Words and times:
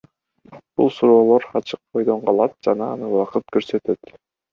Бул 0.79 0.87
суроолор 0.99 1.45
ачык 1.59 1.81
бойдон 1.97 2.23
калат 2.29 2.55
жана 2.69 2.89
аны 2.95 3.11
убакыт 3.11 3.47
көрсөтөт. 3.59 4.11